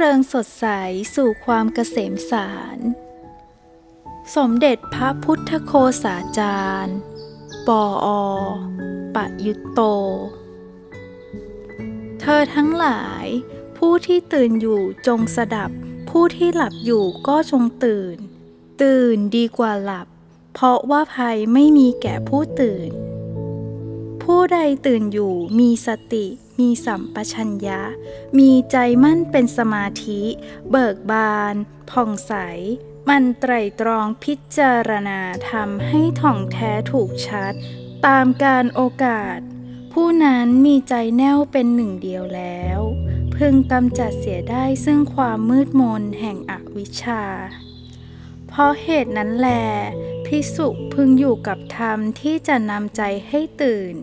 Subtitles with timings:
[0.00, 0.66] เริงสดใส
[1.14, 2.78] สู่ความเกษมสาร
[4.36, 6.96] สมเด็จพระพุทธโคสาจารย์
[7.66, 7.68] ป
[8.04, 8.08] ออ
[9.14, 9.80] ปะยุตโต
[12.20, 13.26] เธอทั้งหลาย
[13.78, 15.70] ผู้ที่ตื่นอยู่จงสดับ
[16.10, 18.16] ผู้ที่หลับอยู่ก็จงตื่น
[18.82, 20.06] ตื่นดีกว่าหลับ
[20.54, 22.90] เพราะว่าภัยไม่มีแก่ผู้ตื่น
[24.22, 26.26] ผู้ใดตื่นอยู่มีสติ
[26.58, 27.80] มีสัมปชัญญะ
[28.38, 30.22] มีใจมั่นเป็นสมาธิ
[30.70, 31.54] เบิกบาน
[31.90, 32.32] ผ่องใส
[33.08, 37.52] มันไตรตรองพิจารณาทำให้ถ่องแท้ถูกชัด
[38.06, 39.38] ตามการโอกาส
[39.92, 42.80] ผู้นั้นมีใจแน่วเป็นหนึ่งเดียวแล้ว
[43.34, 47.24] พึงกำจัดเสียได้ซึ่งความมืดมนแห่งอวิชชา
[48.48, 49.48] เพราะเหตุนั้นแล
[50.26, 53.94] พิสุพึงอยู่กับธรรมที่จะนำใจให้ตื่น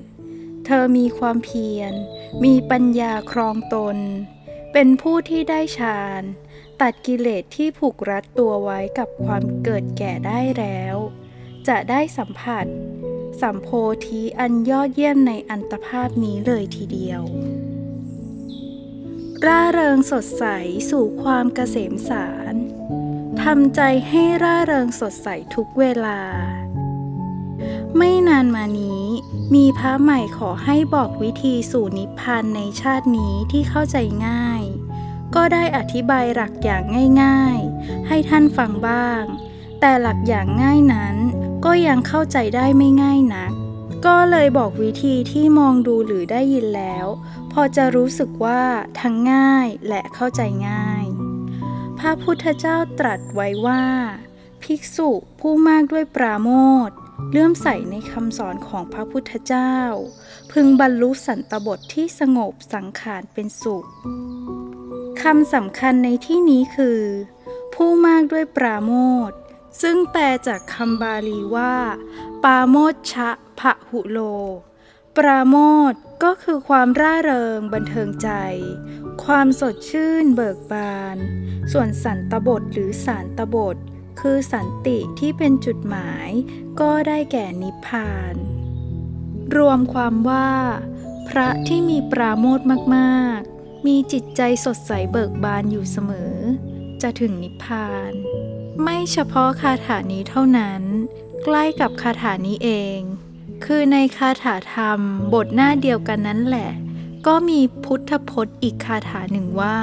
[0.66, 1.94] เธอมีความเพียร
[2.44, 3.98] มีปัญญาครองตน
[4.73, 6.23] เป็นผู้ที่ได้ฌาน
[6.81, 10.95] ตัดกิเลสที่ผูกรัดตัวไว้กับความเกิดแก่ได้แล้ว
[11.67, 12.66] จะได้สัมผัส
[13.42, 13.70] สัมโพ
[14.06, 17.22] ธิอันยอดเยี่ยมในอันตภาพนี้เลยทีเดียว
[19.45, 20.45] ร่าเริงสดใส
[20.92, 22.56] สู่ความเกษมสาร
[23.44, 26.20] ทำใจให้ร่าเริงสดใสทุกเวลา
[27.98, 29.06] ไม่นานมานี้
[29.56, 34.64] มีพระใหม่ขอให้บอกวิธีสู่นิพพานในชาตินี้ที่เข้าใจง่าย
[35.36, 36.83] ก็ได้อธิบายหลักอย่าง
[37.23, 39.23] ง่ายๆ ให้ท่านฟังบ้าง
[39.80, 41.16] แต่หลักอย่างง่ายนั้น
[41.66, 43.52] ก็ยังเข้าใจได้ไม่ง่ายนัก
[44.06, 47.08] ก็เลยบอกวิธีที่มองดูหรือได้ยินแล้ว
[47.52, 48.64] พอจะรู้สึกว่า
[49.00, 51.06] ทั้งง่ายและเข้าใจง่าย
[52.00, 53.83] พระพุทธเจ้าตรัสไว้ว่า
[54.64, 56.50] ภิกษุผู้มากด้วยปราโม
[56.88, 56.98] ทย์
[57.31, 59.75] เลื่อมใสในคำสอนของพระพุทธเจ้า
[60.52, 63.88] พึงบรรลุสันตบทที่สงบสังขารเป็นสุข
[65.21, 67.02] คำสำคัญในที่นี้คือ
[67.73, 68.92] ผู้มากด้วยปราโม
[69.30, 69.31] ท
[69.81, 71.75] ซึ่งแปลจากคำบาลีว่า
[72.43, 74.20] ปาโมชชะพะหุโล
[75.17, 75.55] ปราโม
[75.92, 75.93] ท
[76.23, 78.30] ก็คือความร่าเริงบันเทิงใจ
[79.25, 81.17] ความสดชื่นเบิกบาน
[81.71, 83.77] ส่วนสันตบทหรือสารตบท
[84.27, 86.30] คือสันติที่เป็นจุดหมาย
[86.81, 88.36] ก็ได้แก่นิพพาน
[89.55, 90.52] รวมความว่า
[91.27, 92.59] พระที่มีปราโมท
[92.95, 96.33] มากๆ มีจิตใจสดใสเบิกบานอยู่เสมอ
[97.02, 98.11] จะถึงนิพพาน
[98.83, 100.81] ไม่เฉพาะคาถานี้เท่านั้น
[101.43, 102.99] ใกล้กับคาถานี้เอง
[103.65, 104.99] คือในคาถาธรรม
[105.33, 106.71] บทหน้าเดียวกันนั้นแหละ
[107.27, 109.80] ก็มีพุทธพจน์อีกคาถาหนึ่งว่า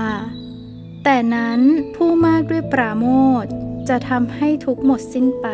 [1.04, 1.60] แต่นั้น
[1.94, 3.06] ผู้มากด้วยปราโม
[3.44, 3.47] ท
[3.88, 5.48] จะทำให้ทุกหมดสิ้นไป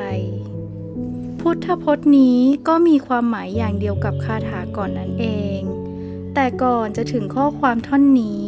[1.40, 5.26] พุทธพจน์นี้ก็มีความหมายอย่างเดียวกับคาถาก่อนนั้นเอ
[5.58, 5.60] ง
[6.34, 8.46] แต่ก่อนจะถึงข้อความท่อนนี้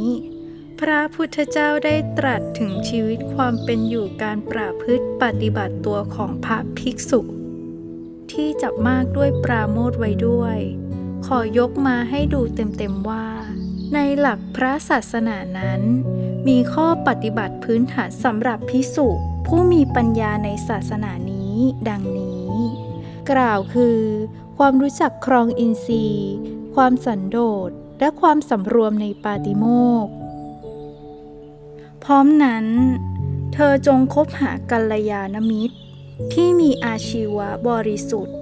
[0.80, 7.20] พระพุทธเจ้าได้ตรัสถึงชีวิตความเป็นอยู่การประพฤติปฏิบัติตัวของพระภิกษุ
[8.32, 10.58] ที่จับมากด้วยปราโมทไว้ด้วย
[11.26, 13.26] ขอยกมาให้ดูเต็มๆว่า
[13.94, 15.82] ในหลักพระศาสนานั้น
[16.48, 19.08] มีข้อปฏิบัติพื้นฐานสำหรับพิสุ
[19.54, 21.56] ผู้มีปัญญาในศาสนานี้
[21.88, 22.52] ดังนี้
[23.30, 23.98] กล่าวคือ
[24.58, 26.32] ความรู้จักครองอินทรีย์
[26.74, 27.38] ความสันโด
[27.68, 29.64] ษและความสำรวมในปาติโม
[30.06, 30.08] ก
[32.04, 32.66] พร้อมนั้น
[33.54, 35.76] เธอจงคบหากัลยาณมิตร
[36.32, 38.36] ที่มีอาชีวะบริสุทธิ์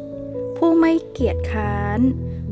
[0.56, 2.00] ผู้ไม่เกียจค้าน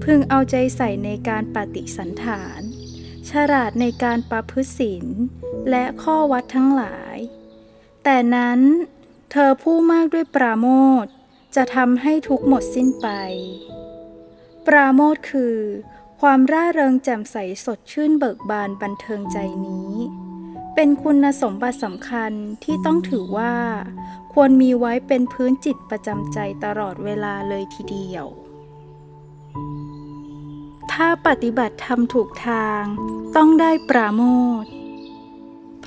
[0.04, 2.60] พึงเอาใจใส่ในการปฏิสันฐาน
[3.30, 5.06] ฉลาดในการประพฤติศีล
[5.70, 7.18] และข้อวัดทั้งหลาย
[8.08, 8.60] แต่นั้น
[9.30, 10.66] เธอผู้มากด้วยปราโม
[11.04, 11.06] ท
[11.56, 13.08] จะทำให้ทุกหมดสิ้นไป
[14.66, 15.56] ปราโมทคือ
[16.20, 19.92] ความร่าเริงแจ่มใสสดชื่นเบิกบานบันเทิงใจนี้
[20.74, 22.32] เป็นคุณสมบัติสำคัญ
[22.64, 23.54] ที่ต้องถือว่า
[24.32, 28.26] ควรมีไว้เป็นพื้นจิตประจำใจตลอดเวลาเลยทีเดียว
[30.92, 32.82] ถ้าปฏิบัติทำถูกทาง
[33.36, 34.22] ต้องได้ปราโม
[34.62, 34.66] ท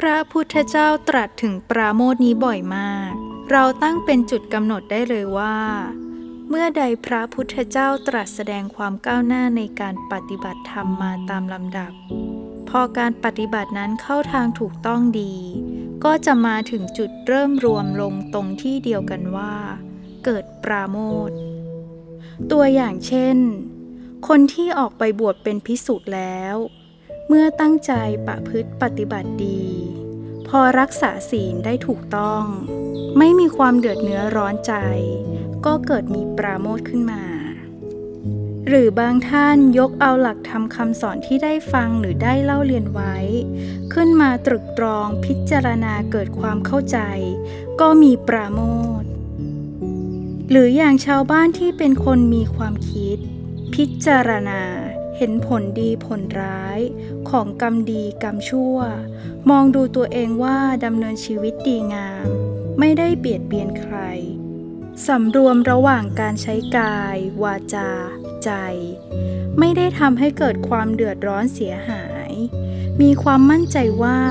[0.03, 3.11] พระพุทธเจ้าตรัสถึงปราโมทนี้บ่อยมาก
[3.51, 5.57] เราตั้งเป็นจุดกำหนดได้เลยว่า
[6.49, 11.91] เมื่อใดพระพุทธเจ้าตรัสแสดงความก้าวหน้าในการปฏิบัติธรรมมาตามลำดับ
[12.69, 15.33] พอการปฏิบัตินั้นเข้าทางถูกต้องดี
[16.03, 19.55] ก็จะมาถึงจุดเริ่มรวมลงตรงที่เดียวกันว่า
[20.25, 20.97] เกิดปราโม
[21.29, 21.31] ท
[22.51, 23.37] ตัวอย่างเช่น
[24.27, 26.57] คนที่ออกไปบวชเป็นพิสุแล้ว
[27.31, 27.93] เมื่อตั้งใจ
[28.27, 29.63] ประพฤติปฏิบัติดี
[30.47, 32.43] พอรักษาศีลได้ถูกต้อง
[33.17, 34.73] ไม่มีความเดือดเนื้อร้อนใจ
[35.65, 37.23] ก็เกิดมีปราโมทขึ้นมา
[38.67, 43.15] หรือบางท่านยกเอาหลักธรรมคำสอนที่ได้ฟังหรือได้เล่าเรียนไว้
[43.93, 46.99] ขึ้นมาตรึกตรองพิจารณาเกิดความเข้าใจ
[47.81, 48.59] ก็มีปราโม
[49.01, 49.03] ท
[50.49, 53.17] หรืออย่างชาวบ้านที่เป็นคนมีความคิด
[53.73, 54.61] พิจารณา
[55.21, 56.79] เห็นผลดีผลร้าย
[57.31, 58.77] ของกรรมดีกรรมชั่ว
[59.49, 62.27] มองดูตัวเองว่าดำเนินชีวิตดีงาม
[62.79, 63.97] ไม่ได้เบียดเบียนใคร
[65.07, 67.91] สำรวมระหว่างการใช้กาย วาจา
[68.43, 68.51] ใจ
[69.59, 72.31] ไม่ได้ทำให้เกิดความเดือดร้อนเสียหาย
[73.01, 74.21] มีความมั่นใจว่า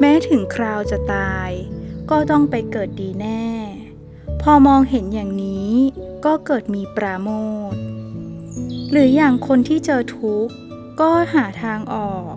[0.00, 1.50] แม้ถึงคราวจะตาย
[2.10, 3.46] ก็ต้องไปเกิดดีแน่
[4.42, 5.72] พอมองเห็นอย่างนี้
[6.24, 7.28] ก็เกิดมีปราโม
[7.72, 7.74] ท
[8.90, 10.54] หรืออย่างคนที่เจอทุกข์
[11.00, 12.34] ก็หาทางออก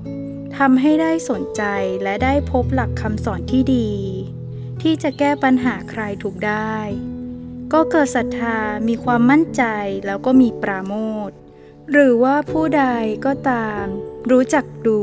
[0.57, 1.63] ทำให้ได้สนใจ
[2.03, 3.91] และได้พบหลักคำสอนที่ดี
[4.81, 6.75] ที่จะแก้ปัญหาใครถูกได้
[7.73, 9.63] ก็เกิดศรัทธามีความมั่นใจ
[10.05, 10.93] แล้วก็มีปราโม
[11.29, 11.31] ท
[11.91, 12.85] หรือว่าผู้ใด
[13.25, 13.85] ก็ตาม
[14.31, 14.99] รู้จักดู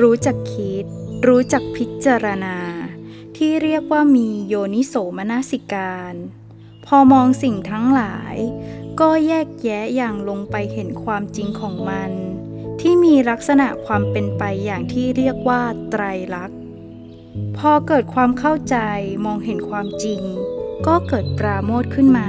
[0.00, 0.84] รู้จักคิด
[1.26, 2.58] รู้จักพิจารณา
[3.36, 6.14] ที่เรียกว่ามีโยนิโสมนสิการ
[6.86, 8.36] พอมองสิ่งทั้งหลาย
[9.00, 12.12] ก็แยกแยะอย่างลงไปเห็นความจริงของมัน
[12.82, 16.58] ที่มีลักษณะความเป็นไปอย่างที่เรียกว่าไตรลักษณ์
[17.56, 18.76] พอเกิดความเข้าใจ
[19.24, 20.22] มองเห็นความจริง
[20.86, 22.28] ก็เกิดปราโมทขึ้นมา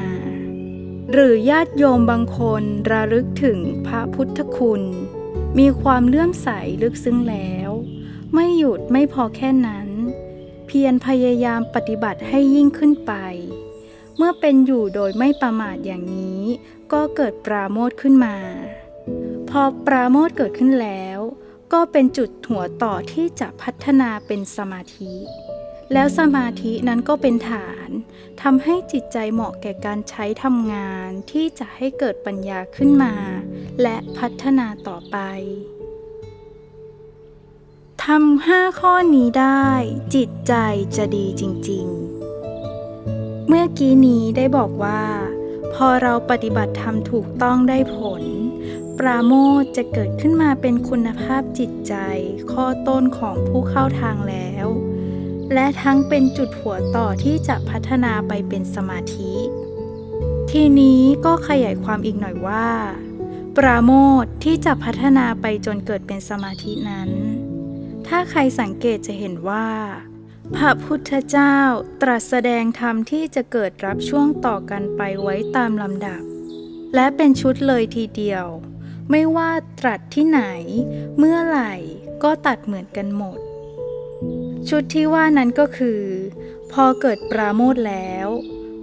[1.12, 4.82] หรือญาติโยมบางคนระลึกถึงพระพุทธคุณ
[5.60, 6.50] มีความเลื่อมใส
[6.82, 7.70] ลึกซึ้งแล้ว
[8.34, 9.88] ไม่หยุดไม่พอแค่นั้น
[10.68, 13.14] เพียรพยายามปฏิบัติให้ยิ่งขึ้นไป
[14.18, 16.44] เมื่อเป็นอยู่โดยไม่ประมาทอย่างนี้
[16.94, 18.36] ก็เกิดปราโมทขึ้นมา
[19.58, 21.20] พอปราโมทเกิดขึ้นแล้ว
[21.74, 25.14] ก็เป็นจุดหัวต่อที่จะพัฒนาเป็นสมาธิ
[25.94, 27.90] แล้วสมาธินั้นก็เป็นฐาน
[28.42, 33.14] ทำให้จิตใจเหมาะแก่การใช้ทำงานที่จะให้เกิดปัญญาขึ้นมา
[33.82, 35.18] และพัฒนาต่อไป
[38.06, 39.70] ทำห้าข้อนี้ได้
[40.16, 40.54] จิตใจ
[40.98, 41.86] จะดีจริง
[42.68, 45.04] ๆ เมื่อกี้นี้ได้บอกว่า
[45.74, 48.24] พอเราปฏิบัติธรรมถูกต้องได้ผล
[49.00, 51.96] ปราโมทจะเกิดขึ้นมาเป็นคุณภาพจิตใจ
[52.52, 54.68] ข้อต้นของผู้เข้าทางแล้ว
[55.54, 59.34] และทั้งเป็นจุดหัวต่อที่จะพัฒนาไปเป็นสมาธิ
[60.52, 62.70] ทีนี้ก็ขยายความอีกหน่อยว่า
[63.58, 63.92] ปราโม
[64.24, 67.10] ทที่จะพัฒนาไปจนเกิดเป็นสมาธินั้น
[68.08, 69.70] ถ้าใครสังเกตจะเห็นว่า
[70.56, 71.58] พระพุทธเจ้า
[72.02, 76.22] ตรัสแสดงธรรมที่จะเกิดรับช่วงต่อกันไปไว้ตามลำดับ
[76.96, 78.46] และเป็นชุดเลยทีเดียว
[79.12, 80.42] ไม่ว่าตรัสที่ไหน
[81.18, 81.74] เมื่อไหร่
[82.24, 83.40] ก็ตัดเหมือนกันหมด
[84.70, 86.02] ชุดที่ว่านั้นก็คือ
[86.72, 88.28] พอเกิดปราโมทแล้ว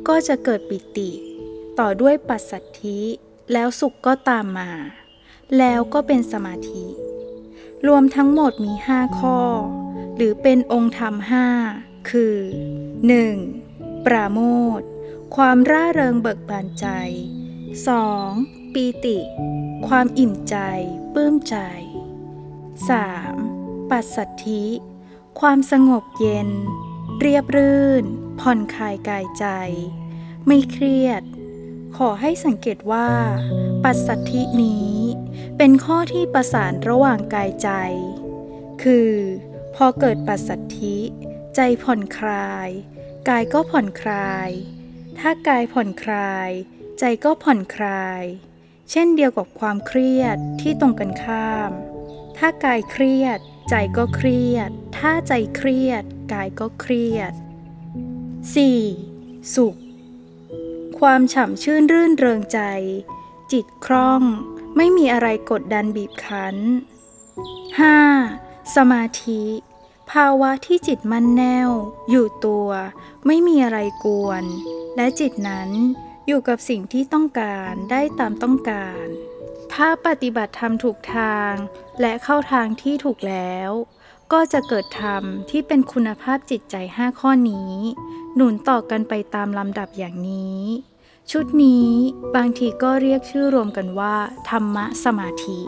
[0.09, 1.11] ก็จะเกิดปิติ
[1.79, 3.01] ต่อด้วยปัสสัทธิ
[3.53, 4.73] แล้วสุขก็ตามมา
[5.59, 6.85] แล้วก็เป็นสมาธิ
[7.87, 9.39] รวมทั้งหมดมีห้าข้อ
[10.17, 11.47] หรือเป็นองค์ธรรมห้า
[12.11, 12.37] คือ
[13.23, 14.07] 1.
[14.07, 14.41] ปราโม
[14.79, 14.81] ท
[15.37, 16.87] ความร่าเริงเบิกบานใจ
[18.01, 18.75] 2.
[18.75, 19.19] ปีติ
[19.89, 20.57] ความอิ่มใจ
[21.15, 21.57] ปลื้มใจ
[23.13, 23.91] 3.
[23.91, 24.65] ปัสสัทธิ
[25.41, 26.51] ความสงบเย็น
[27.21, 28.05] เรียบรื่น
[28.41, 29.47] ผ่อนคลายกายใจ
[30.47, 31.23] ไม่เครียด
[31.97, 33.11] ขอให้สังเกตว่า
[33.85, 34.95] ปัสสัทธินี้
[35.57, 37.71] เป็นข้อที่ประสานระหว่างกายใจ
[38.83, 39.13] คือ
[39.75, 40.97] พอเกิดปัสสัทธิ
[41.57, 42.69] ใจผ่อนคลาย
[43.29, 44.49] กายก็ผ่อนคลาย
[45.19, 46.51] ถ้ากายผ่อนคลาย
[46.99, 48.23] ใจก็ผ่อนคลาย
[48.91, 51.71] เช่นเดียวกับความเครียดที่ตรงกันข้าม
[52.37, 53.39] ถ้ากายเครียด
[53.71, 57.33] ใจก็เครียด ถ้าใจเครียด กายก็เครียด
[58.83, 59.55] 4.
[59.55, 59.77] สุข
[60.99, 62.61] ความฉ่ำชื่นรื่นเริงใจ
[63.53, 64.23] จิตคล่อง
[64.77, 66.57] ไม่มีอะไรกดดันบีบคั้น
[68.11, 68.77] 5.
[68.77, 69.43] สมาธิ
[70.11, 71.71] ภาวะที่จิตมั่นแน่ว
[72.11, 72.69] อยู่ตัว
[73.27, 74.45] ไม่มีอะไรกวน
[74.97, 75.71] และจิตนั้น
[76.33, 79.07] อยู่กับสิ่งที่ต้องการได้ตามต้องการ
[79.73, 81.53] ถ้าปฏิบัติธรรมถูกทาง
[82.01, 83.71] และเข้าทางที่ถูกแล้ว
[84.33, 87.73] ก็จะเกิดธรรมที่เป็นคุณภาพจิตใจห้าข้อนี้
[88.35, 90.61] หนุนต่อกันไปตามลำดับอย่างนี้
[91.31, 91.89] ชุดนี้
[92.37, 94.17] บางทีก็เรียกชื่อรวมกันว่า
[94.49, 95.61] ธรรมะสมาธิ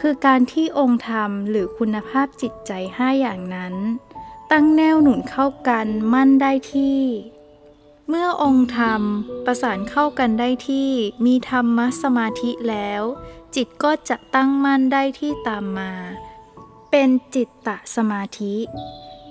[0.00, 3.74] คือการที่องค์ธรรมหรือคุณภาพจิตใจห้าอย่างนั้น
[4.52, 6.98] ตั้งแนวหนุนเข้ากันมั่นได้ที่
[8.08, 9.02] เมื่อองค์ธรรม
[9.46, 10.90] ประสานเข้ากันได้ที่
[11.26, 13.02] มีธรรมสมาธิแล้ว
[13.54, 15.92] จิตก็จะตั้งมั่นได้ที่ตามมา
[16.90, 18.56] เป็นจิตตะสมาธิ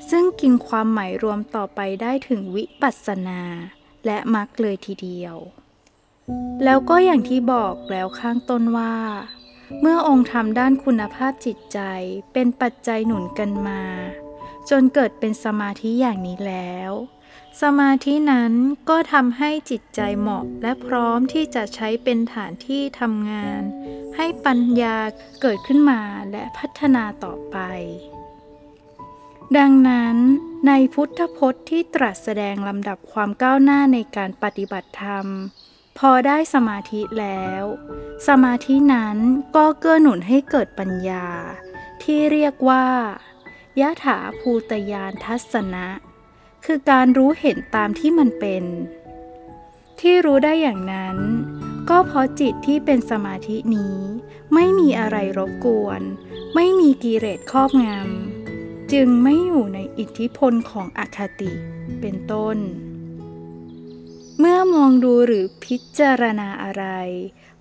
[0.09, 3.41] ซึ่งกินความหมายรวมต่อไปได้ถึงวิปัสสนา
[4.05, 5.35] และมรรคเลยทีเดียว
[6.63, 8.95] แล้วก็อย่างที่บอกแล้วข้างต้นว่า
[9.81, 11.79] เมื่อองค์ธรรมด้านคุณภาพจิตใจ
[12.33, 13.81] เป็นปัจจัยหนุนกันมา
[14.69, 16.91] จนเกิดเป็นสมาธิอย่างนี้แล้ว
[17.61, 18.53] สมาธินั้น
[18.89, 23.61] ก็ทำให้จิตใจเหมาะและพร้อมที่จะใช้เป็นฐานที่ทำงาน
[24.15, 24.97] ให้ปัญญา
[25.41, 27.57] เกิดขึ้นมาและพัฒนาต่อไป
[29.57, 30.15] ดังนั้น
[30.67, 35.27] ในพุทธพจน์ที่ตรัสแสดงลำดับความก้าวหน้าในการปฏิบัติธรรม
[35.99, 37.63] พอได้สมาธิแล้ว
[38.27, 39.17] สมาธินั้น
[39.55, 41.27] ก็เกื้อหนุนให้เกิดปัญญา
[42.03, 42.87] ที่เรียกว่า
[43.81, 45.87] ยะถาภูตยานทัศนะ
[46.65, 48.63] คือการรู้เห็นตามที่มันเป็น
[49.99, 51.17] ที่รู้ได้อย่างนั้น
[51.89, 53.97] ก็เพราะจิตที่เป็นสมาธินี้
[54.53, 56.01] ไม่มีอะไรรบกวน
[56.55, 61.51] ไม่มีกิเลสครอบงำจึงไม่อยู่ในอิทธิพลของอคติ
[62.01, 62.57] เป็นต้น
[64.39, 66.85] เมื่อมองดูหรือพิจารณาอะไร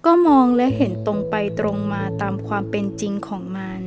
[0.04, 3.82] ก็มองและเห็นตรงไปตรงมาตามความเป็นจริงของมัน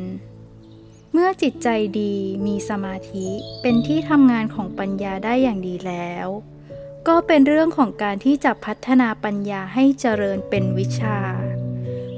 [1.17, 1.69] เมื่อจิตใจ
[1.99, 2.13] ดี
[2.45, 3.27] มีสมาธิ
[3.61, 6.27] เป็นที่ทำงานของปัญญาได้อย่างดีแล้ว
[7.07, 11.19] ก็เป็นเรื่องของการที่จะพัฒนาปัญญาให้เจริญเป็นวิชา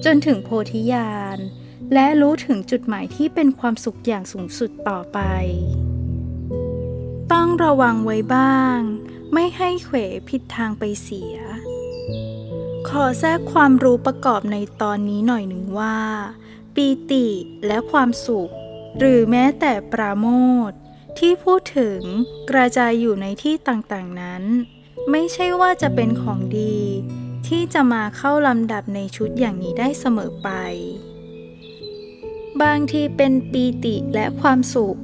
[0.06, 1.38] จนถึงโพธิญาณ
[1.94, 5.20] และรู้ถึงจุดหมายที่เป็นความสุขอย่างสูงสุดต่อไป
[7.34, 8.80] ต้องระวังไว้บ้าง
[9.34, 9.98] ไม่ให้เขว
[10.30, 11.36] ผิดทางไปเสีย
[12.90, 15.98] ขอแทรกความรู้ประกอบในตอนนี้หน่อยหนึ่งว่า
[16.76, 17.28] ปีติ
[17.68, 18.52] และความสุข
[19.00, 20.28] หรือแม้แต่ปราโม
[20.70, 20.72] ท
[21.20, 22.00] ที่พูดถึง
[22.50, 24.44] กระจายอยู่ในที่ต่างๆนั้น
[25.12, 26.78] ไม่ใช่ว่าจะเป็นของดี
[27.48, 30.50] ที่จะมาเข้าลำดับในชุดอย่างนี้ได้เสมอไป
[32.62, 35.00] บางทีเป็นปีติและความสุข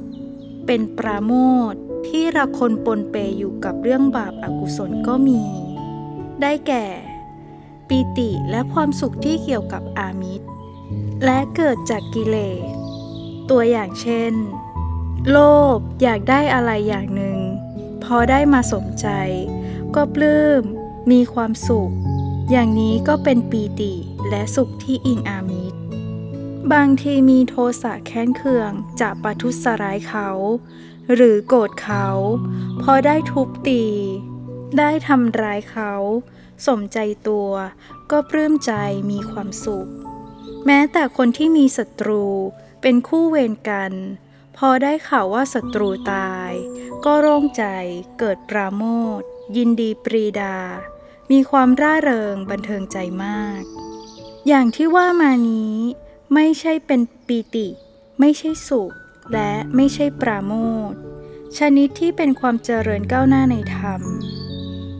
[0.65, 1.33] เป็นปราโม
[1.71, 1.73] ท
[2.07, 5.41] ที่ระคนปนเปอยู่กับเรื่องบาปอากุศลก็มี
[6.41, 6.85] ได้แก่
[7.87, 10.47] ปีติและความสุขที่เกี่ยวกับอามิตร
[11.25, 12.37] และเกิดจากกิเล
[12.71, 12.82] ส
[13.49, 14.33] ตัวอย่างเช่น
[15.29, 15.37] โล
[15.75, 17.37] ภอยากได้อะไรอย่างหนึ่ง
[18.03, 19.07] พอได้มาสมใจ
[19.95, 20.63] ก็ปลื้ม
[21.11, 21.91] มีความสุข
[22.51, 23.93] อย่างนี้ก็เป็นปีติ
[24.29, 25.79] และสุขที่อิงอามิตร
[26.73, 30.29] บางทีมีโทสะแค้นเคืองจะประทุษร้ายเขา
[31.13, 32.07] หรือโกรธเขา
[32.81, 33.85] พอได้ทุบตี
[34.77, 35.93] ได้ทำร้ายเขา
[36.67, 36.97] สมใจ
[37.27, 37.51] ตัว
[38.11, 38.71] ก็ปลื้มใจ
[39.11, 39.87] มีความสุข
[40.65, 42.25] แม้แต่คนที่มีศัตรู
[42.85, 43.93] เป็นคู่เวรกัน
[44.57, 46.51] พอได้ข่าวว่าศัตรูตาย
[47.05, 47.63] ก็โล่งใจ
[48.19, 48.83] เกิดปราโม
[49.19, 49.21] ท
[49.57, 50.57] ยินดีปรีดา
[51.31, 53.61] มีความร่าเริงบันเทิงใจมาก
[54.47, 55.75] อย่างที่ว่ามานี้
[56.33, 57.67] ไม่ใช่เป็นปีติ
[58.19, 58.91] ไม่ใช่สุข
[59.33, 60.53] และไม่ใช่ปราโม
[60.89, 60.91] ท
[61.57, 64.01] ชนิดที่เป็นความเจริญก้าวหน้าในธรรม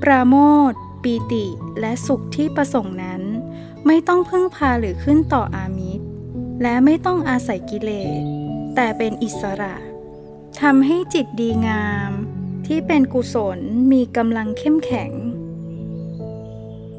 [0.04, 0.36] ปราโม
[0.72, 0.74] ท
[1.04, 1.46] ปีติ
[1.80, 3.22] และสุขที่ประสงค์นั้น
[3.86, 5.93] ไม่ต้องพึ่งพาหรือขึ้นต่ออามิ
[6.62, 8.22] และไม่ต้องอาศัยกิเลส
[8.76, 9.76] แต่เป็นอิสระ
[10.62, 12.12] ทำให้จิตดีงาม
[12.68, 13.60] ที่เป็นกุศล
[13.92, 15.12] มีกำลังเข้มแข็ง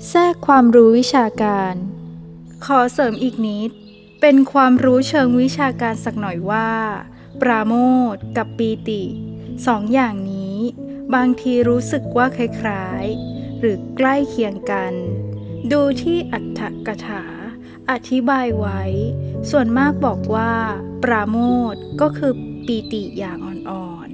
[0.08, 1.74] แทรกความรู้วิชาการ
[2.64, 3.70] ขอเสริมอีกนิด
[4.20, 6.70] เป็นความรู้เชิงวิชาการสักหน่อยว่า
[7.40, 7.74] ปราโม
[8.14, 9.02] ทกับปีติ
[9.66, 10.58] สองอย่างนี้
[11.14, 14.92] บางทีรู้สึกว่าคล้ายๆ หรือใกล้เคียงกัน
[15.72, 17.24] ดูที่อัตถกถา
[17.90, 18.82] อธิบายไว้
[19.50, 20.54] ส่วนมากบอกว่า
[21.04, 21.38] ปราโม
[21.72, 22.32] ทก็คือ
[22.66, 24.08] ปีติอย่างอ่อน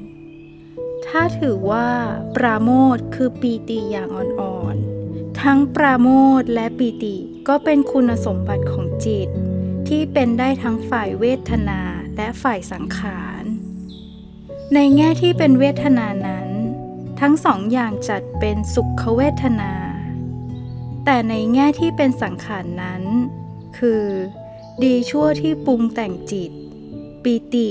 [0.51, 1.89] ๆ ถ้าถือว่า
[2.37, 6.09] ปราโมทคือปีติอย่างอ่อนๆ ทั้งปราโม
[6.41, 7.17] ทและปีติ
[7.49, 9.29] ก็เป็นคุณสมบัติของจิต
[9.89, 11.81] ที่เป็นได้ทั้งฝ่ายเวทนา
[12.17, 13.43] และฝ่ายสังขาร
[14.75, 16.49] ในแง่ที่เป็นเวทนานั้น
[17.21, 19.73] ทั้งสองอย่างจัดเป็นสุขเวทนา
[21.05, 23.03] แต่ในแง่ที่เป็นสังขารนั้น
[23.81, 24.07] คือ
[24.83, 26.51] ดีชั่วที่ปรุงแต่งจิต
[27.23, 27.69] ปีติ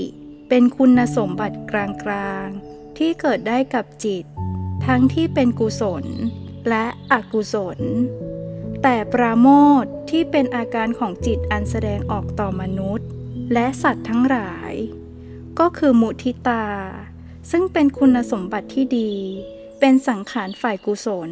[0.48, 1.72] เป็นคุณสมบัติก
[2.10, 4.24] ลางๆ ที่เกิดได้กับจิต
[4.86, 6.04] ทั้งที่เป็นกุศล
[6.68, 7.78] และอกุศล
[8.82, 9.48] แต่ปราโม
[9.82, 13.08] ทที่เป็นอาการของจิตอันแสดงออกต่อมนุษย์
[13.52, 14.72] และสัตว์ทั้งหลาย
[15.58, 16.66] ก็คือมุทิตา
[17.50, 19.12] ซึ่งเป็นคุณสมบัติที่ดี
[19.80, 21.30] เป็นสังขารฝ่ายกุศล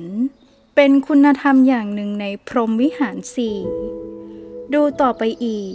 [0.76, 3.56] เป็นคุณธรรมอย่างหนึ่งในพรหมวิหารสี่
[4.74, 5.72] ดูต่อไปอีก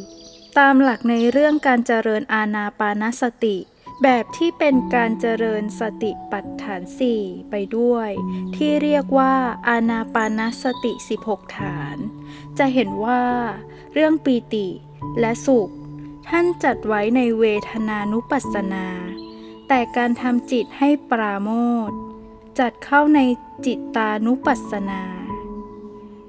[0.57, 3.57] ตามหลักในเรื่องการเจริญอาณาปานสติ
[4.03, 8.09] แบบที่เป็นการเจริญสติปัฏฐานสี่ไปด้วย
[8.55, 9.35] ที่เรียกว่า
[9.67, 10.93] อาณาปานสติ
[11.25, 11.97] 16 ฐาน
[12.57, 13.23] จะเห็นว่า
[13.93, 14.67] เรื่องปีติ
[15.19, 15.69] และสุข
[16.29, 18.87] ท่านจัดไว้ในเวทนานุปัสสนา
[19.67, 21.49] แต่การทำจิตให้ปราโม
[21.89, 21.91] ท
[22.59, 23.19] จัดเข้าใน
[23.65, 25.01] จิตตานุปัสสนา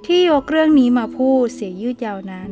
[0.07, 2.51] ที่ยกเรื่องนี้มาพูดเสียยืดยาวนั้น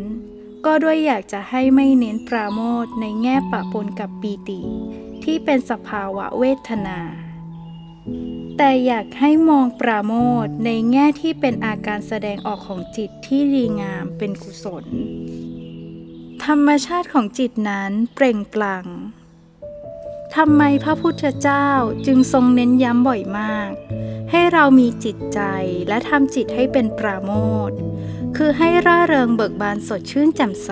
[0.64, 4.61] ก็ด้วยอยากจะให้ไม่เน้นปราโมทในแง่ปะปนกับปีติ
[5.25, 7.00] ที่เป็นสภาวะเวทนา
[8.56, 14.85] แต่อยากให้มองปราโมทในแง่ที่เป็นอาการแสดงออกของจิตที่ดีงามเป็นกุศล
[16.44, 18.87] ธรรมชาติของจิตนั้นเปล่งปลั่ง
[20.37, 21.69] ทำไมพระพุทธเจ้า
[22.07, 23.71] จึงทรงเน้นย้ำบ่อยมาก
[24.31, 25.41] ให้เรามีจิตใจ
[25.89, 27.33] และทำจิตให้เป็นปราโม
[27.69, 27.71] ท
[28.37, 30.71] คือให้ร่าเริงเบิกบานสดชื่นแจ่มใส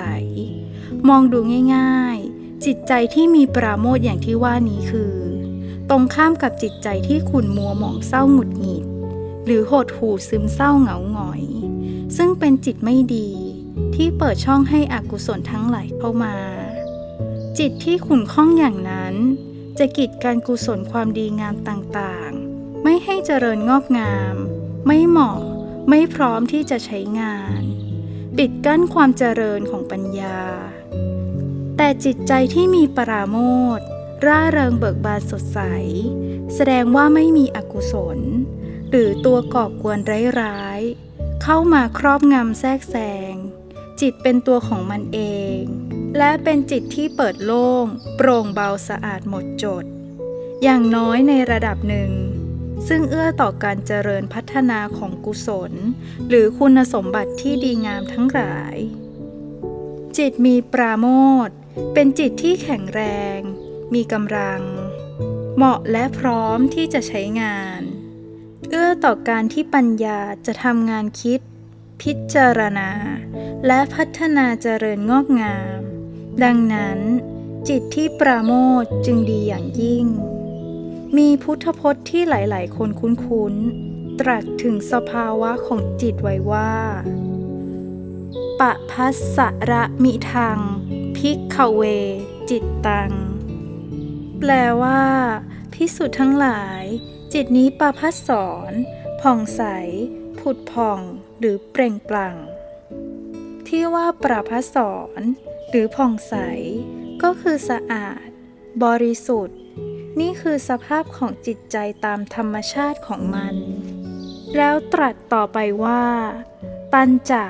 [1.09, 1.39] มองดู
[1.77, 5.15] ง่ายๆ จิตใจที่มีปราโมทอย่างที่ว่านี้คือ
[5.91, 8.85] ตรงข้ามกับจิตใจที่ขุ่นมัวหมองเศร้าหงุดหงิด
[9.45, 11.43] หรือหดหู่ซึมเศร้าเหงาหงอย
[12.17, 13.29] ซึ่งเป็นจิตไม่ดี
[13.95, 16.37] ที่เปิดช่องให้อกุศลทั้งหลายเข้ามา
[17.59, 19.15] จิตที่ขุ่นข้องอย่างนั้น
[19.81, 24.37] จะกีดการกุศลความดีงามต่างๆ ไม่ให้เจริญงอกงาม
[24.87, 25.41] ไม่เหมาะ
[25.89, 27.63] ไม่พร้อมที่จะใช้งาน
[28.39, 30.41] ปิดกั้นความเจริญของปัญญา
[31.77, 33.39] แต่จิตใจที่มีปราโม
[33.79, 33.81] ท
[34.27, 35.61] ร่าเริงเบิกบานสดใส
[36.55, 38.19] แสดงว่าไม่มีอกุศล
[38.91, 39.99] หรือตัวก่อกวน
[40.41, 42.97] ร้ายๆ เข้ามาครอบงำแทรกแซ
[43.33, 43.35] ง
[44.01, 45.19] จิตเป็นตัวของมันเอ
[45.61, 45.63] ง
[46.19, 47.87] และเป็นจิตที่เปิดโล่ง
[48.17, 49.85] โปร่งเบาสะอาดหมดจด
[50.63, 52.13] อย่างน้อยในระดับหนึ่ง
[52.89, 55.73] ซึ่งเอื้อต่อการเจริญพัฒนาของกุศล
[56.29, 58.77] หรือคุณสมบัติที่ดีงามทั้งหลาย
[60.17, 61.07] จิตมีปราโม
[61.47, 61.51] ท
[61.95, 63.03] เป็นจิตที่แข็งแร
[63.37, 63.39] ง
[63.95, 64.63] มีกำลัง
[65.57, 67.83] เหมาะและพร้อมที่จะใช้งาน
[68.71, 71.41] เอื้อต่อการที่ปัญญาจะทำงานคิด
[72.03, 72.91] พิจารณา
[73.67, 75.80] และพัฒนาเจริญงอกงาม
[76.45, 76.99] ดังนั้น
[77.69, 80.07] จิตที่ปราโมทจึงดีอย่างยิ่ง
[81.17, 83.55] มีพุทธพจน์ที่หลาย ๆ คนคุ้น
[83.87, 86.75] ๆ ตรัสถึงสภาวะของจิตไว้ว่า
[88.61, 90.59] ปะพัสสะระมิทัง
[91.17, 91.83] พิกขเว
[92.51, 93.13] จิตตัง
[94.39, 94.51] แปล
[94.83, 95.03] ว่า
[95.73, 96.83] พิสุทธ์ทั้งหลาย
[97.33, 98.73] จิตนี้ปาพัสสอน
[99.21, 99.63] ผ่องใส
[100.39, 101.01] ผุดผ่อง
[101.39, 102.37] หรือเปล่งปลั่ง
[103.67, 105.23] ที่ว่าปราพัสสอน
[105.71, 106.35] หรือผ่องใส
[107.23, 108.29] ก็คือสะอาด
[108.85, 109.59] บริสุทธิ์
[110.21, 113.55] นี่คือสภาพของจิตใจตามธรรมชาติของมัน
[114.57, 116.05] แล้วตรัสต่อไปว่า
[116.93, 117.45] ปัญจะ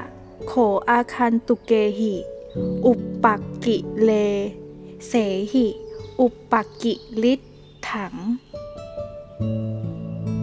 [0.46, 0.54] โข
[0.90, 2.14] อาคันตุเกหิ
[2.87, 4.11] อุปปักกิเล
[5.09, 5.12] เส
[5.52, 5.66] หิ
[6.20, 7.40] อุปปักกิลิท
[7.90, 8.14] ถัง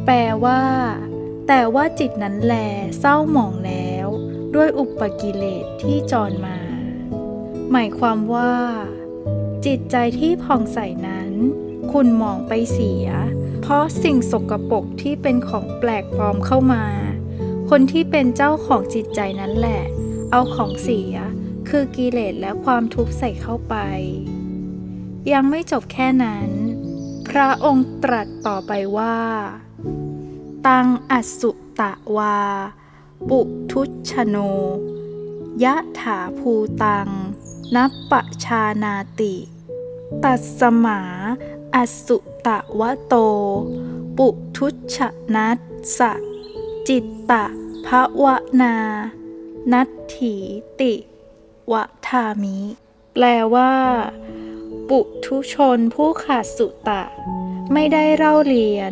[0.06, 0.64] แปลว่า
[1.48, 2.54] แต่ว่าจิตนั้นแล
[3.00, 4.08] เศร้าหมองแล้ว
[4.56, 6.58] ด้วยอุปกิเลสที่จรมา
[7.72, 8.54] หมายความว่า
[9.66, 11.30] จิตใจที่ผ่องใสนั้น
[11.92, 13.08] คุณมองไปเสีย
[13.62, 16.86] เพราะสิ่งสกปรกที่เป็นของแปลกปลอมเข้ามา
[17.70, 19.84] คนที่เป็นเจ้าของจิตใจนั้นแหละ
[20.32, 21.16] เอาของเสีย
[21.70, 23.76] คือกิเลสและความทุกข์ใส่เข้าไป
[25.32, 26.50] ยังไม่จบแค่นั้น
[27.28, 29.18] พระองค์ตรัสต่อไปว่า
[30.68, 32.38] ตังอสุตะวา
[33.30, 33.40] ปุ
[33.72, 34.38] ทุชโน
[35.64, 36.52] ยะถาภู
[36.84, 37.10] ตัง
[37.76, 38.14] นัปป
[38.46, 39.36] ชานาติ
[40.24, 41.00] ตัสสมา
[41.76, 43.16] อสุตะวะโต
[44.18, 44.28] ปุ
[44.58, 44.98] ทุช
[45.36, 45.60] นัส
[45.98, 46.14] สะ
[46.88, 47.46] จิตตะ
[47.86, 47.88] ภ
[48.24, 48.26] ว
[48.62, 48.76] นา
[49.72, 50.36] นัตถี
[50.80, 50.94] ติ
[51.72, 52.60] วะทามิ
[53.14, 53.26] แปล
[53.56, 53.74] ว่า
[54.90, 57.04] ปุถุชนผู้ขาดสุตะ
[57.74, 58.92] ไม่ได้เล่าเรียน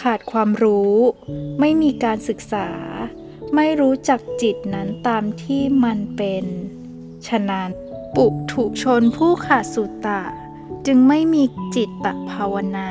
[0.00, 0.96] ขาดความรู้
[1.60, 2.68] ไม่มีการศึกษา
[3.54, 6.44] ไม่รู้จักจิตนั้นตามที่มันเป็น
[7.28, 7.70] ฉะนั้น
[8.20, 10.22] ปุถุชนผู้ขาดสุตะ
[10.86, 11.42] จึงไม่มี
[11.74, 12.90] จิตตภาวนา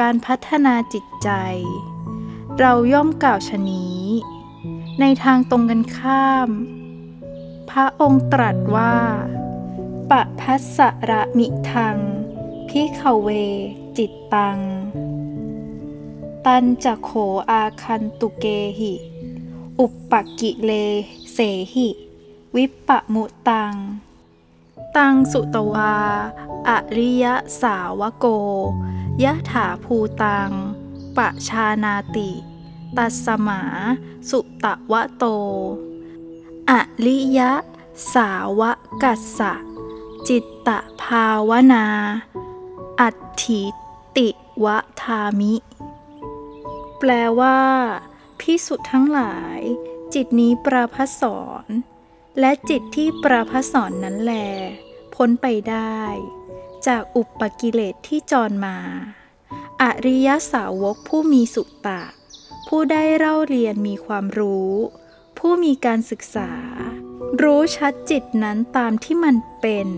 [0.00, 1.30] การพัฒนาจิตใจ
[2.58, 4.00] เราย่อมกล่าวชนี้
[5.00, 6.48] ในทางตรงกันข้าม
[7.70, 8.96] พระองค์ตรัสว่า
[10.10, 11.96] ปะพัสสะระมิทัง
[12.68, 13.28] พิขเว
[13.98, 14.58] จิตตัง
[16.46, 17.10] ตันจะโข
[17.50, 18.46] อาคันตุเก
[18.78, 18.94] หิ
[19.80, 20.72] อุปปักกิเล
[21.32, 21.38] เส
[21.74, 21.88] หิ
[22.56, 23.74] วิปปะมุตัง
[24.98, 25.94] ตังสุตวา
[26.68, 27.26] อริย
[27.62, 28.26] สาวโก
[29.24, 30.50] ยะถาภูตัง
[31.16, 32.30] ปะชานาติ
[32.96, 33.60] ตัสมา
[34.30, 35.24] สุตวะโต
[36.70, 36.72] อ
[37.06, 37.40] ริย
[38.14, 38.60] สาว
[39.02, 39.54] กัสสะ
[40.28, 40.68] จิตต
[41.02, 41.86] ภาวนา
[43.00, 43.62] อัตถิ
[44.16, 44.28] ติ
[44.64, 45.54] วะทามิ
[46.98, 47.60] แปลว่า
[48.40, 49.60] พิสุทธ์ทั้งหลาย
[50.14, 51.66] จิตนี้ปราพัสสอน
[52.40, 54.34] และจิตที่ปราพัสสอนนั้นแล
[55.18, 56.00] พ้นไปได้
[56.86, 58.78] จากอุปกิเลสที่จรมา
[59.82, 62.02] อริยสาวกผู้มีสุตตะ
[62.68, 64.72] ผู้ได้เล่าเรียนมีความรู้
[65.38, 66.52] ผู้มีการศึกษา
[67.42, 69.88] รู้ชัดจิตนั้นตามที่มันเป็น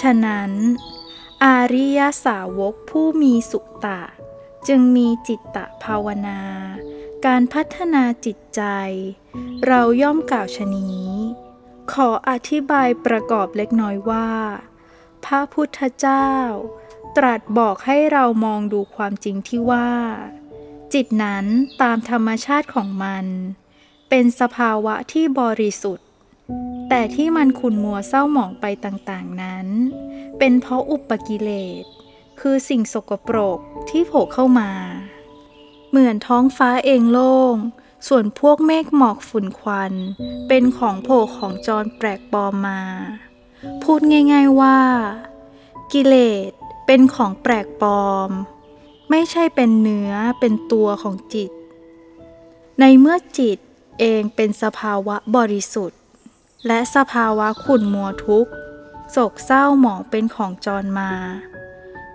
[0.00, 0.50] ฉะนั้น
[1.44, 4.02] อาริยสาวกผู้มีสุตตะ
[4.68, 6.40] จึงมีจิตตภาวนา
[7.26, 8.62] การพัฒนาจิตใจ
[9.66, 11.04] เราย่อมกล่าวชะนี้
[11.92, 14.30] ขออธิบายประกอบเล็กน้อยว่า
[15.24, 16.30] พระพุทธเจ้า
[17.16, 19.90] ตรัสบอกให้เรามองดูความจริงที่ว่า
[20.92, 21.46] จิตนั้น
[21.82, 23.26] ตามธรรมชาติของมัน
[24.08, 26.06] เป็นสภาวะที่บริสุทธิ์
[26.88, 29.66] แต่ที่มันขุนมัวเศร้าหมองไปต่างๆนั้น
[30.38, 31.50] เป็นเพราะอุปกิเล
[31.82, 31.84] ส
[32.40, 34.70] คือสิ่งสกปรกที่โผล่เข้ามา
[35.90, 37.56] เหมือนท้องฟ้าเองโล่ง
[38.08, 39.92] ส่วนพวกเมฆหมอกฝุ่นควัน
[40.48, 42.82] เป็นของโผล่ของจรแปลกปลอมมา
[43.82, 44.00] พูด
[44.32, 44.78] ง่ายๆว่า
[45.92, 46.14] กิเล
[46.48, 46.50] ส
[46.86, 48.30] เป็นของแปลกปลอม
[49.10, 51.50] ไม่ใช่เป็นเนื้อเป็นตัวของจิต
[52.80, 53.58] ในเมื่อจิต
[54.00, 56.00] เองเป็นสภาวะบริสุทธิ์
[56.66, 58.52] และสภาวะขุ่นมัวทุกข์
[59.10, 61.12] โศกเศร้าหมองเป็นของจรมา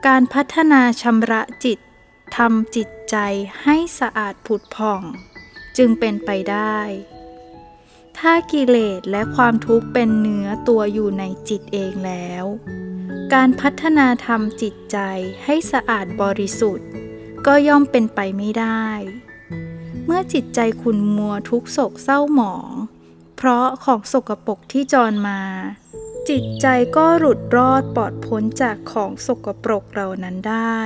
[0.06, 1.80] การพัฒนาชำระจิต
[2.36, 3.16] ทำจิตใจ
[3.64, 5.02] ให้สะอาดผุดผ่อง
[5.82, 6.80] จึงเป็นไปได้
[8.18, 12.46] ถ้ากิเลสและความทุกข์เป็นเนื้อตัวอยู่ในจิตเองแล้ว
[13.34, 14.98] การพัฒนาทำจิตใจ
[15.46, 16.88] ให้สะอาดบริสุทธิ์
[17.46, 18.88] ก็ย่อมเป็นไปไม่ได้
[20.06, 22.72] เมื่อจิตใจขุ่นมัวทุกโศกเศร้าหมอง
[23.38, 25.42] เพราะของสกปรกที่จรมา
[26.30, 30.80] จิตใจก็หลุดรอดปลอดพ้นจากของสกปรกเหล่านั้นได้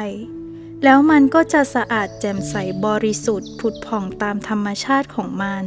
[0.83, 5.65] แล้วมันก็จะสะอาดแจ่มใสบริสุทธิ์ผุดผ่องตามธรรมชาติของมัน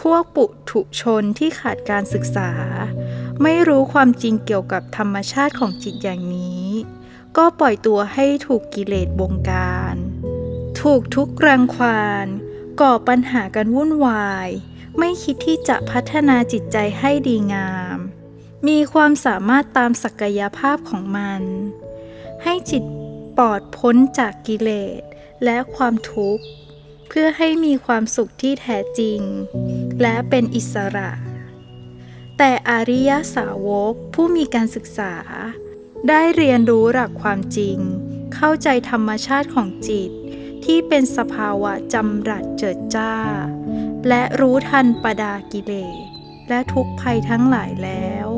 [0.00, 2.50] พวกปุถุชนที่ขาดการศึกษา
[3.42, 6.66] ไม่รู้ความจริงเกี่ยวกับธรรมชาติของจิตอย่างนี้
[7.36, 9.96] ก็ปล่อยตัวให้ถูกกิเลสบงการ
[10.80, 12.26] ถูกทุกข์รังควาน
[12.80, 14.48] ก่อปัญหากันวุ่นวาย
[14.98, 17.98] ไม่คิดที่จะพัฒนาจิตใจให้ดีงาม
[18.68, 21.42] มีความสามารถตามศักยภาพของมัน
[22.44, 22.82] ให้จิต
[23.38, 25.02] ปลอดพ้นจากกิเลส
[25.44, 26.44] และความทุกข์
[27.08, 29.20] เพื่อให้มีความสุขที่แท้จริง
[30.02, 31.10] และเป็นอิสระ
[32.38, 35.14] แต่อริยสาวกผู้มีการศึกษา
[36.08, 37.78] ได้เรียนรู้หลักความจริง
[38.34, 40.10] เข้าใจธรรมชาติของจิต
[40.64, 43.14] ที่เป็นสภาวะจำรัดเจิดจ้า
[44.08, 46.06] และรู้ทันปดากิเลส
[46.48, 48.28] และทุกภัยทั้งหลายแล้ว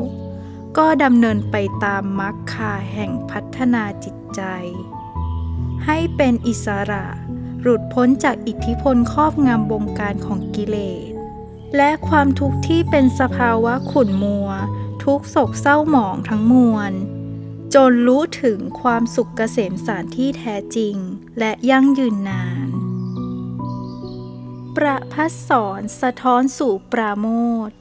[0.77, 4.41] ก็ดำเนินไปตามมรรคาแห่งพัฒนาจิตใจ
[5.85, 7.05] ให้เป็นอิสระ
[7.61, 10.77] หลุดพ้นจากอิทธิพลครอบงำบงการของกิเล
[11.09, 11.11] ส
[11.77, 14.49] และความทุกข์ที่เป็นสภาวะขุ่นมัว
[15.03, 16.93] ทุกโศกเศร้าหมองทั้งมวล
[17.75, 20.95] จนรู้ถึงความสุขเกษมสารที่แท้จริง
[21.39, 22.69] และยั่งยืนนาน
[24.75, 27.27] ประพัสสอนสะท้อนสู่ปราโม
[27.69, 27.71] ท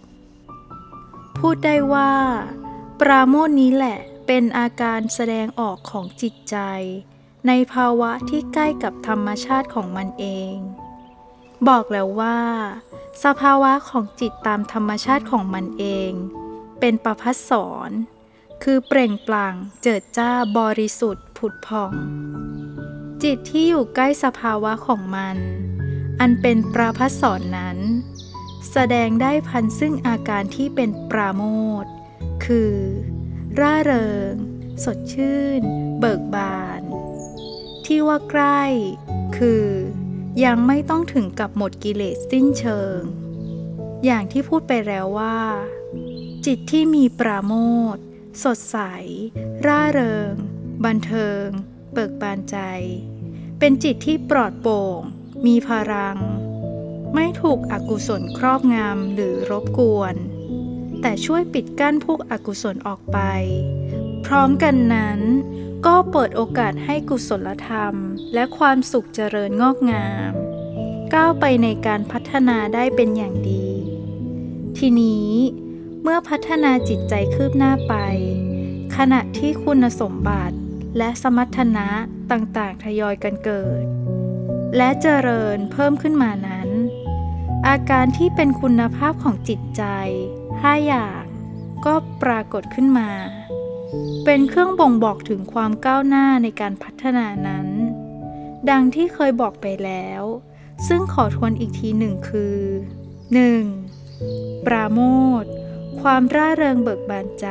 [1.39, 2.15] พูดได้ว่า
[3.07, 6.57] ปราโมทนี้แหละเป็นอาการแสดงออกของจิตใจ
[7.47, 10.55] ในภาวะที่ใกล้กับธรรมชาติของมันเอง
[11.69, 12.41] บอกแล้วว่า
[13.25, 16.13] สภาวะของจิตตามธรรมชาติของมันเอง
[16.81, 17.91] เป็นประพัสสอน
[18.63, 21.93] คือเปล่งปลั่งเจิดจ้าบริสุทธิ์ผุดผ่อง
[23.23, 25.37] จิตที่อยู่ใกล้สภาวะของมัน
[26.21, 27.79] อันเป็นปราพัสสอนนั้น
[28.73, 31.45] แสดงได้พันซึ่งอาการที่เป็นปราโม
[31.85, 31.87] ท
[32.45, 32.77] คือ
[33.61, 34.35] ร่าเริง
[34.85, 35.63] สดชื่น
[36.01, 36.83] เบิกบาน
[37.87, 38.63] ที่ว่าใกล้
[39.37, 39.67] คือ
[40.45, 43.01] ยังไม่ต้องถึงกับหมดกิเลสสิ้นเชิง
[44.05, 45.41] อย่างที่พูดไปแล้วว่า
[46.47, 47.55] จิตที่มีปราโม
[47.95, 47.97] ท
[48.45, 48.79] สดใส
[49.67, 50.33] ร่าเริง
[50.85, 51.47] บันเทิง
[51.93, 52.59] เบิกบานใจ
[53.59, 55.01] เป็นจิตที่ปลอดโปร่ง
[55.47, 56.19] มีพลัง
[57.15, 60.15] ไม่ถูกอกุศลครอบงำหรือรบกวน
[61.03, 63.19] แต่ช่วยปิดกั้นพวกอกุศลออกไป
[64.27, 65.21] พร้อมกันนั้น
[65.87, 67.95] ก็เปิดโอกาสให้กุศลธรรม
[68.35, 70.33] และความสุขเจริญงอกงาม
[71.15, 73.69] ก้าวไปในการพัฒนาได้เป็นอย่างดี
[74.79, 75.31] ทีนี้
[76.03, 77.95] เมื่อพัฒนาจิตใจคืบหน้าไป
[78.97, 80.57] ขณะที่คุณสมบัติ
[80.99, 81.89] และสมรรถนะ
[82.31, 83.85] ต่างๆ ทยอยกันเกิด
[84.77, 86.69] และเจริญเพิ่มขึ้นมานั้น
[87.69, 89.83] อาการที่เป็นคุณภาพของจิตใจ
[90.63, 91.25] ห้าอย่าง
[91.85, 93.11] ก็ปรากฏขึ้นมา
[94.25, 97.69] เป็นเครื่องบ่งบอกถึงความก้าวหน้าในการพัฒนานั้น
[98.71, 100.23] ดังที่เคยบอกไปแล้ว
[100.87, 102.59] ซึ่งขอทวนอีกทีหนึ่งคือ
[103.83, 104.67] 1.
[104.67, 105.01] ปราโม
[105.43, 105.45] ท
[106.01, 107.49] ความร่าเริงเบิกบานใจ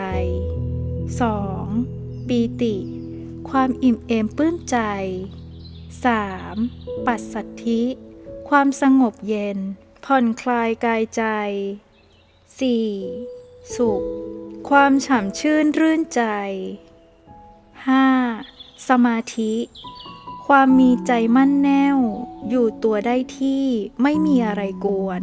[1.13, 2.27] 2.
[2.27, 2.75] ปีติ
[3.49, 4.77] ความอิ่มเอมปลื้มใจ
[6.33, 7.05] 3.
[7.05, 7.81] ปัสสัทธิ
[8.49, 9.57] ความสงบเย็น
[10.05, 11.23] ผ่อนคลายกายใจ
[12.59, 13.75] 4.
[13.75, 14.03] สุข
[14.69, 16.21] ความฉ่ำชื่นรื่นใจ
[18.15, 18.87] 5.
[18.89, 19.53] สมาธิ
[20.47, 21.97] ความมีใจมั่นแน่ว
[22.49, 23.65] อยู่ตัวได้ที่
[24.01, 25.21] ไม่มีอะไรกวน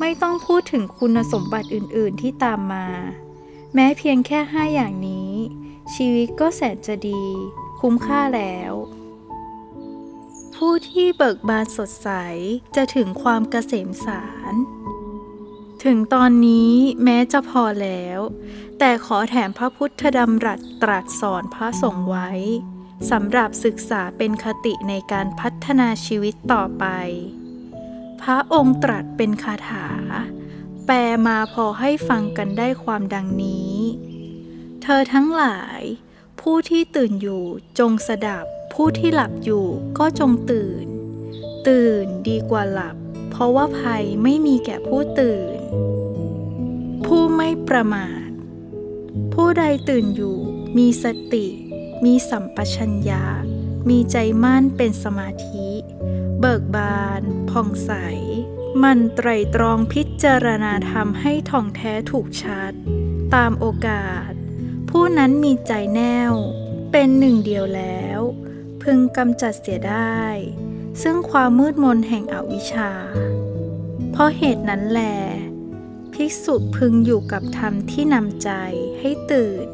[0.00, 2.88] ไม่ต้องพูดถึงคุณสมบัติอื่น ๆ ที่ตามมา
[3.74, 5.32] แม้เพียงแค่5อย่างนี้
[5.94, 7.24] ชีวิตก็แสนจะดี
[7.80, 8.72] คุ้มค่าแล้ว
[10.54, 12.08] ผู้ที่เบิกบานสดใส
[12.76, 14.54] จะถึงความเกษมสาร
[15.84, 16.72] ถึงตอนนี้
[17.04, 18.18] แม้จะพอแล้ว
[18.78, 22.30] แต่ขอแถมพระพุทธดำรัสตรัสสอนพระสงฆ์ไว้
[23.10, 26.84] สำหรับศึกษาเป็นคติในการพัฒนาชีวิตต่อไป
[28.22, 29.88] พระองค์ตรัสเป็นคาถา
[30.86, 33.74] แปลมาพอให้ฟังกันได้ความดังนี้
[34.82, 35.80] เธอทั้งหลาย
[36.40, 37.44] ผู้ที่ตื่นอยู่
[37.78, 39.66] จงสดับ ผู้ที่หลับอยู่
[39.98, 40.86] ก็จงตื่น
[41.68, 42.96] ตื่นดีกว่าหลับ
[43.30, 45.59] เพราะว่าภัยไม่มีแก่ผู้ตื่น
[47.68, 48.28] ประมาท
[49.32, 50.36] ผู้ใดตื่นอยู่
[50.76, 51.46] มีสติ
[52.04, 53.24] มีสัมปชัญญะ
[53.88, 55.68] มีใจมั่นเป็นสมาธิ
[56.40, 57.92] เบิกบาน ผ่องใส
[58.82, 62.72] มันไตรตรองพิจารณาธรรมให้ท่องแท้ถูกชัด
[63.34, 64.30] ตามโอกาส
[64.90, 66.34] ผู้นั้นมีใจแน่ว
[66.92, 68.20] เป็นหนึ่งเดียวแล้ว
[68.82, 70.20] พึงกำจัดเสียได้
[71.02, 72.92] ซึ่งความมืดมนแห่งอวิชชา
[74.12, 75.00] เพราะเหตุนั้นแหล
[76.14, 78.50] ภิกษุพึงอยู่กับธรรมที่นำใจ
[79.00, 79.66] ให้ตื่น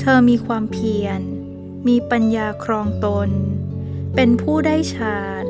[0.00, 1.20] เธอมีความเพียร
[1.88, 3.30] มีปัญญาครองตน
[4.14, 5.44] เป็นผู้ได้ฌาน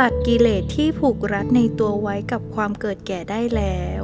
[0.00, 4.02] ตัดกิเลสที่ผูกรัดในตัวไว้กับความเกิดแก่ได้แล้ว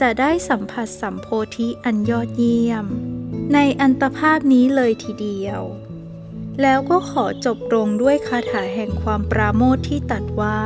[0.00, 1.26] จะได้สัมผัสสัมโพ
[1.56, 2.86] ธิอันยอดเยี่ยม
[3.52, 5.60] ในอันตภาพนี้เลยทีเดียว
[6.62, 10.60] แล้วก็ขอจบลงด้วยคาถาแห่งความปราโมทย์ที่ตัดว่า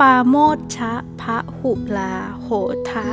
[0.00, 0.34] ปาโม
[0.76, 2.48] ชะพะหุลาโห
[2.90, 3.08] ทะ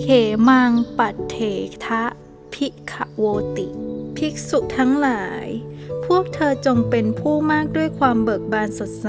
[0.00, 0.06] เข
[0.48, 1.36] มังปัตเถ
[1.86, 2.04] ทะ
[2.54, 3.24] ภิกขโว
[3.58, 3.68] ติ
[4.16, 5.46] ภิกษุทั้งหลาย
[6.04, 9.08] พวกเธอจงเป็นผู้มากด้วยความเบิกบานสดใส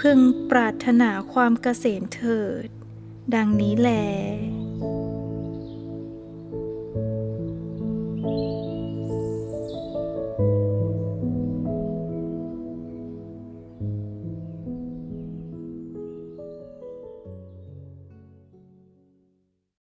[0.00, 0.18] พึง
[0.50, 2.66] ปรารถนาความเกษมเถิด
[3.34, 3.90] ดังนี้แล